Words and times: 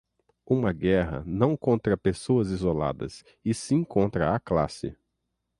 uma 0.47 0.73
guerra, 0.73 1.23
não 1.27 1.55
contra 1.55 1.95
pessoas 1.95 2.49
isoladas, 2.49 3.23
e 3.45 3.53
sim 3.53 3.83
contra 3.83 4.33
a 4.35 4.39
classe 4.39 4.97